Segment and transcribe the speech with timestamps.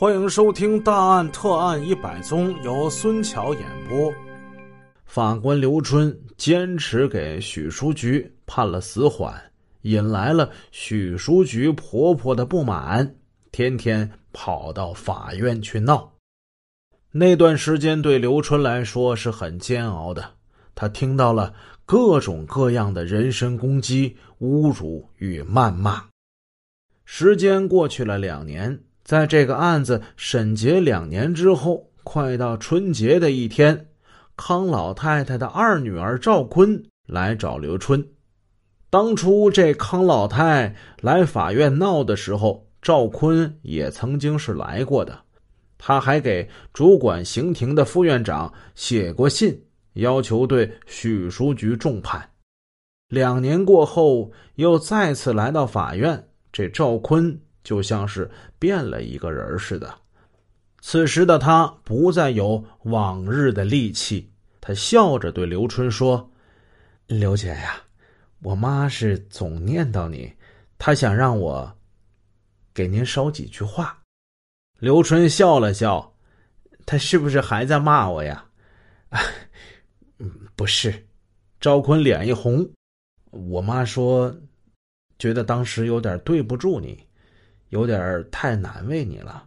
[0.00, 4.10] 欢迎收听《大案特案一百宗》，由孙桥演播。
[5.04, 9.38] 法官刘春坚持给许书菊判了死缓，
[9.82, 13.14] 引来了许书菊婆婆的不满，
[13.52, 16.10] 天天跑到法院去闹。
[17.12, 20.30] 那段时间对刘春来说是很煎熬的，
[20.74, 21.52] 他听到了
[21.84, 26.06] 各种各样的人身攻击、侮辱与谩骂。
[27.04, 28.80] 时间过去了两年。
[29.10, 33.88] 在这个案子审结两年之后，快到春节的一天，
[34.36, 38.06] 康老太太的二女儿赵坤来找刘春。
[38.88, 45.18] 当初这康老太来法院闹的时候，赵坤也曾经是来过的，
[45.76, 49.60] 他还给主管刑庭的副院长写过信，
[49.94, 52.30] 要求对许书局重判。
[53.08, 57.36] 两年过后，又再次来到法院，这赵坤。
[57.62, 59.94] 就像是变了一个人似的。
[60.80, 66.30] 此时的他不再有往日的戾气，他笑着对刘春说
[67.06, 67.82] ：“刘姐呀，
[68.42, 70.32] 我妈是总念叨你，
[70.78, 71.70] 她想让我
[72.72, 73.98] 给您捎几句话。”
[74.80, 76.14] 刘春笑了笑
[76.86, 78.46] ：“他是不是还在骂我呀
[80.18, 81.06] ？”“嗯，不是。”
[81.60, 82.66] 赵坤脸一红
[83.30, 84.34] ：“我妈说，
[85.18, 86.98] 觉得当时有点对不住你。”
[87.70, 89.46] 有点太难为你了，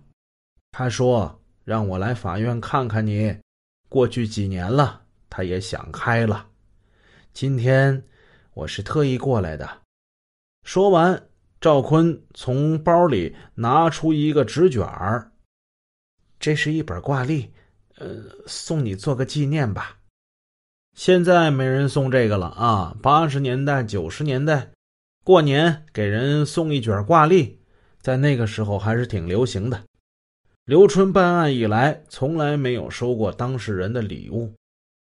[0.72, 3.38] 他说让我来法院看看你。
[3.90, 6.48] 过去几年了，他也想开了。
[7.34, 8.04] 今天
[8.54, 9.70] 我是特意过来的。
[10.64, 11.28] 说完，
[11.60, 15.32] 赵坤从包里拿出一个纸卷儿，
[16.40, 17.52] 这是一本挂历，
[17.98, 19.98] 呃，送你做个纪念吧。
[20.96, 22.96] 现在没人送这个了啊！
[23.02, 24.72] 八十年代、九十年代，
[25.26, 27.60] 过年给人送一卷挂历。
[28.04, 29.82] 在那个时候还是挺流行的。
[30.66, 34.54] 刘春办案以来，从来没有收过当事人的礼物，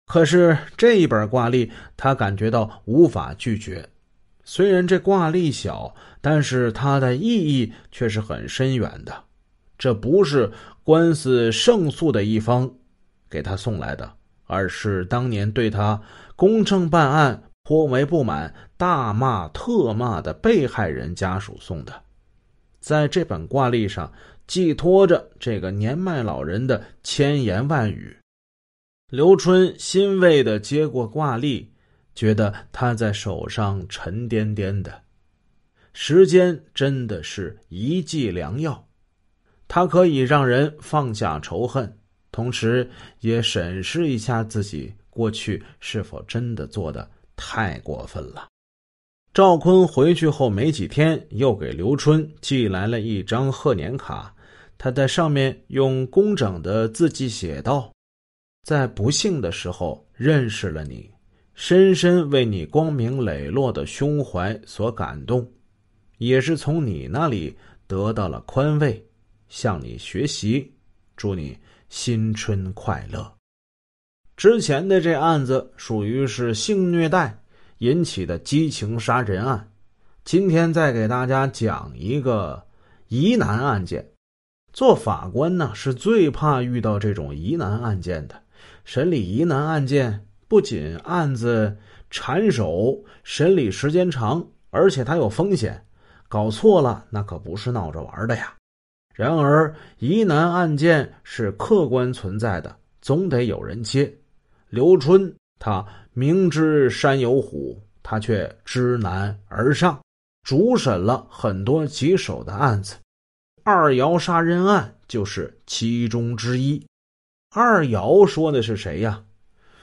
[0.05, 3.87] 可是这一本挂历，他感觉到无法拒绝。
[4.45, 9.13] 虽然这挂历小，但是它的意义却是很深远的。
[9.77, 10.49] 这不是
[10.83, 12.73] 官司胜诉的一方
[13.29, 14.09] 给他送来的，
[14.45, 16.01] 而是当年对他
[16.37, 21.93] 公正办案颇为不满、大骂特骂的被害人家属送的。
[22.79, 24.11] 在这本挂历上，
[24.47, 28.15] 寄托着这个年迈老人的千言万语。
[29.09, 31.71] 刘春欣慰的接过挂历，
[32.13, 35.01] 觉得他在手上沉甸甸的。
[35.93, 38.87] 时间真的是一剂良药，
[39.67, 41.97] 它可以让人放下仇恨，
[42.31, 42.89] 同时
[43.21, 48.47] 也审视一下自己过去是否真的做的太过分了。
[49.37, 54.33] 赵坤回去后没几天，又给刘春寄来了一张贺年卡。
[54.79, 57.93] 他在上面用工整的字迹写道
[58.65, 61.07] ：“在不幸的时候认识了你，
[61.53, 65.47] 深深为你光明磊落的胸怀所感动，
[66.17, 67.55] 也是从你那里
[67.85, 69.05] 得到了宽慰，
[69.49, 70.73] 向你学习。
[71.15, 71.55] 祝你
[71.89, 73.31] 新春快乐。”
[74.35, 77.39] 之前的这案子属于是性虐待。
[77.79, 79.69] 引起的激情杀人案，
[80.23, 82.65] 今天再给大家讲一个
[83.07, 84.03] 疑难案件。
[84.73, 88.41] 做法官呢是最怕遇到这种疑难案件的。
[88.83, 91.77] 审理疑难案件，不仅案子
[92.09, 95.85] 缠手，审理时间长，而且它有风险，
[96.27, 98.55] 搞错了那可不是闹着玩的呀。
[99.13, 104.11] 然而疑难案件是客观存在的，总得有人接。
[104.69, 105.85] 刘春他。
[106.13, 110.01] 明知山有虎，他却知难而上，
[110.41, 112.95] 主审了很多棘手的案子。
[113.63, 116.83] 二姚杀人案就是其中之一。
[117.53, 119.23] 二姚说的是谁呀？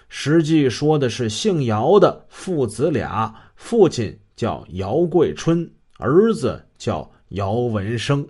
[0.08, 8.26] 实际说的是姓姚的父子俩，父亲叫姚桂春，儿子叫姚文生。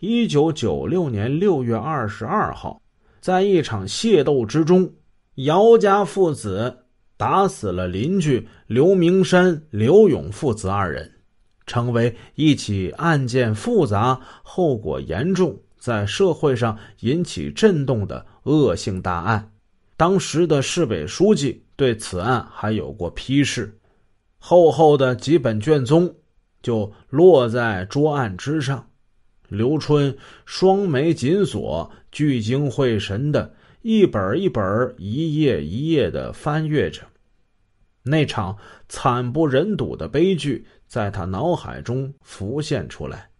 [0.00, 2.78] 一九九六年六月二十二号，
[3.22, 4.92] 在一场械斗之中，
[5.36, 6.82] 姚家父子。
[7.18, 11.10] 打死了邻居刘明山、刘勇父子二人，
[11.66, 19.50] 成为一起案件复杂、后果严重、在社会上引起震动的恶性大案。
[19.96, 23.78] 当时的市委书记对此案还有过批示，
[24.36, 26.14] 厚厚的几本卷宗
[26.62, 28.86] 就落在桌案之上。
[29.48, 33.54] 刘春双眉紧锁，聚精会神的。
[33.88, 37.02] 一本一本、一页一页的翻阅着，
[38.02, 43.30] 那场惨不忍睹的悲剧在他脑海中浮现出来。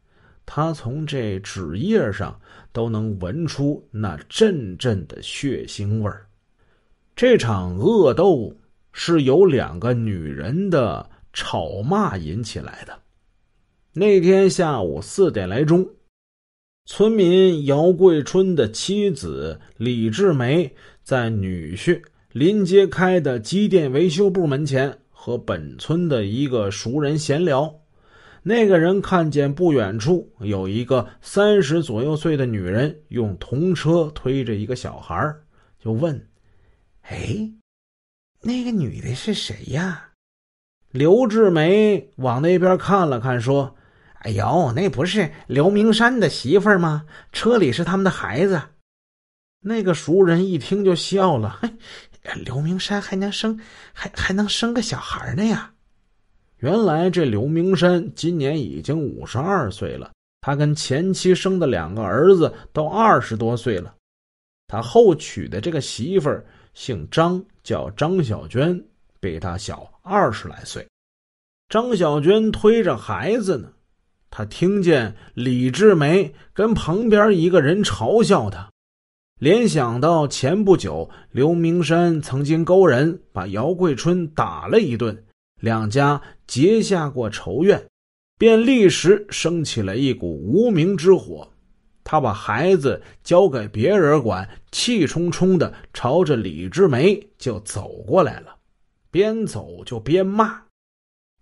[0.45, 2.41] 他从这纸页上
[2.73, 6.29] 都能闻出那阵阵的血腥味儿。
[7.17, 8.55] 这场恶斗
[8.93, 12.97] 是由两个女人的吵骂引起来的。
[13.95, 15.89] 那天下午四点来钟，
[16.89, 20.73] 村民姚桂春的妻子李志梅
[21.03, 22.01] 在女婿
[22.31, 27.81] 临街开的机电维修部门前和本村的一个熟人闲聊。
[28.45, 35.35] 那个人看见不远处有一个三十左右岁的女人用童车推着一个小孩，
[35.81, 36.29] 就问
[37.03, 37.51] ：“哎，
[38.43, 40.11] 那个女的是谁呀？”
[40.93, 43.76] 刘志梅往那边看了看，说。
[44.21, 47.07] 哎呦，那不是刘明山的媳妇儿吗？
[47.33, 48.61] 车里是他们的孩子。
[49.61, 51.71] 那个熟人一听就笑了：“嘿，
[52.45, 53.61] 刘明山还能生，
[53.93, 55.73] 还还能生个小孩呢呀！”
[56.59, 63.95] 原来这刘明山今年已经五十二岁了，他跟前妻生的两个儿子都二十多岁了。
[64.67, 68.83] 他后娶的这个媳妇儿姓张，叫张小娟，
[69.21, 70.85] 比他小二十来岁。
[71.69, 73.69] 张小娟推着孩子呢。
[74.31, 78.71] 他听见李志梅跟旁边一个人嘲笑他，
[79.39, 85.25] 联想到前不久刘明山曾经勾人把姚桂春打了一顿，
[85.61, 87.87] 两家结下过仇怨，
[88.39, 91.51] 便立时升起了一股无名之火。
[92.05, 98.57] 他把孩子交给别人管，气冲冲的朝着李志梅就走过来了，
[99.11, 100.63] 边走就边骂：“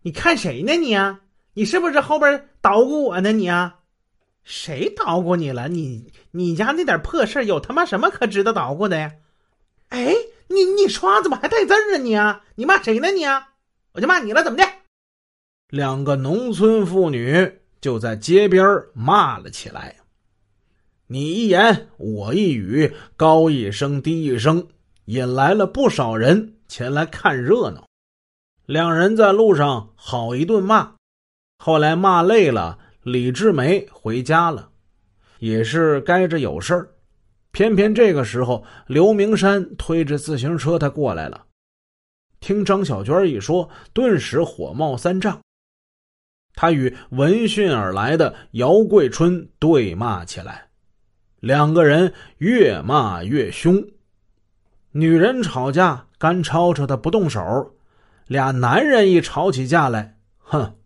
[0.02, 1.20] 你看谁呢你啊？”
[1.54, 3.32] 你是不是后边捣鼓我呢？
[3.32, 3.78] 你啊，
[4.42, 5.68] 谁捣鼓你了？
[5.68, 9.12] 你你家那点破事有他妈什么可值得捣鼓的呀？
[9.88, 10.12] 哎，
[10.48, 11.98] 你你说话怎么还带字儿啊？
[11.98, 13.10] 你啊，你骂谁呢？
[13.12, 13.50] 你啊，
[13.92, 14.64] 我就骂你了，怎么的？
[15.68, 19.96] 两个农村妇女就在街边骂了起来，
[21.06, 24.66] 你一言我一语，高一声低一声，
[25.04, 27.86] 引来了不少人前来看热闹。
[28.66, 30.94] 两人在路上好一顿骂。
[31.58, 34.70] 后来骂累了，李志梅回家了，
[35.38, 36.90] 也是该着有事儿。
[37.52, 41.46] 偏偏这个时候，刘明山推着自行车他过来了，
[42.40, 45.40] 听张小娟一说，顿时火冒三丈。
[46.56, 50.68] 他与闻讯而来的姚桂春对骂起来，
[51.40, 53.82] 两个人越骂越凶。
[54.92, 57.74] 女人吵架干吵吵的不动手，
[58.26, 60.76] 俩男人一吵起架来，哼。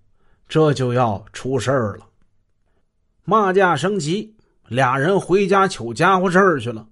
[0.49, 2.07] 这就要出事儿了，
[3.25, 4.35] 骂架升级，
[4.67, 6.87] 俩人回家取家伙事儿去了。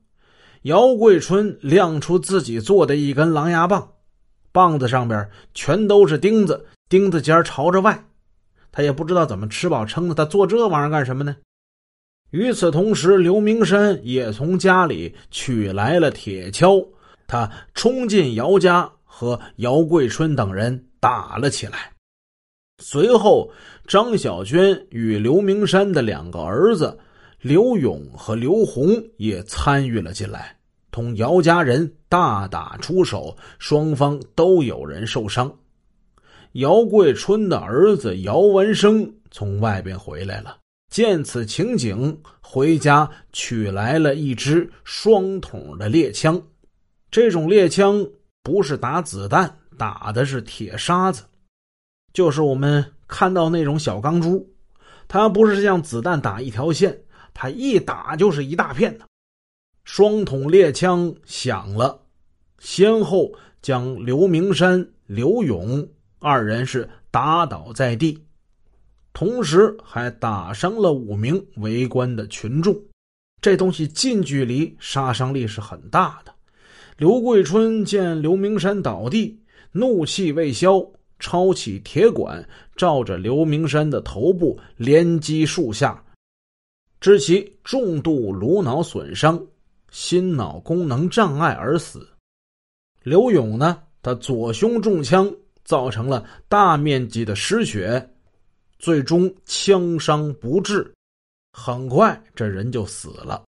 [0.63, 3.93] 姚桂春亮出自己做的一根狼牙棒，
[4.53, 8.05] 棒子上边全都是钉子，钉子尖朝着外。
[8.71, 11.37] 他也不知道怎么吃饱撑的，他做这玩意儿干什么呢？
[12.31, 16.87] 与此同时，刘明山也从家里取来了铁锹，
[17.27, 21.93] 他冲进姚家，和姚桂春等人打了起来。
[22.79, 23.51] 随后，
[23.87, 26.99] 张小娟与刘明山的两个儿子
[27.41, 30.57] 刘勇和刘红也参与了进来，
[30.91, 35.51] 同姚家人大打出手，双方都有人受伤。
[36.53, 40.59] 姚桂春的儿子姚文生从外边回来了，
[40.91, 46.41] 见此情景，回家取来了一支双筒的猎枪。
[47.11, 48.07] 这种猎枪
[48.43, 51.23] 不是打子弹，打的是铁沙子。
[52.17, 54.49] 就是我们看到那种小钢珠，
[55.07, 56.99] 它不是像子弹打一条线，
[57.35, 59.05] 它一打就是一大片的。
[59.85, 62.01] 双筒猎枪响了，
[62.59, 63.31] 先后
[63.61, 65.87] 将刘明山、刘勇
[66.19, 68.19] 二人是打倒在地，
[69.13, 72.75] 同时还打伤了五名围观的群众。
[73.43, 76.33] 这东西近距离杀伤力是很大的。
[76.97, 79.39] 刘桂春见刘明山倒地，
[79.73, 80.83] 怒气未消。
[81.19, 82.47] 抄起铁管，
[82.77, 86.03] 照着刘明山的头部连击数下，
[87.01, 89.43] 致其重度颅脑损伤、
[89.91, 92.07] 心脑功能障碍而死。
[93.03, 95.33] 刘勇呢，他左胸中枪，
[95.65, 98.11] 造成了大面积的失血，
[98.79, 100.93] 最终枪伤不治，
[101.53, 103.43] 很快这人就死了。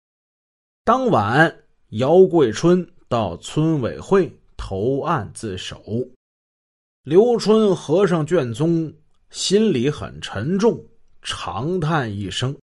[0.83, 5.81] 当晚，姚桂春到村委会投案自首。
[7.05, 8.91] 刘春合上卷宗，
[9.29, 10.83] 心里很沉重，
[11.21, 12.57] 长叹一声。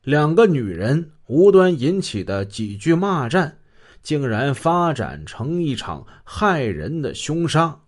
[0.00, 3.58] 两个女人无端引起的几句骂战，
[4.02, 7.78] 竟然发展成一场害人的凶杀，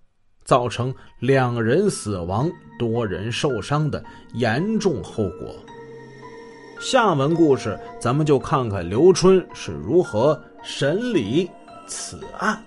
[0.45, 5.57] 造成两人死亡、多人受伤的严重后果。
[6.79, 11.49] 下文故事咱们就看看刘春是如何审理
[11.87, 12.63] 此案。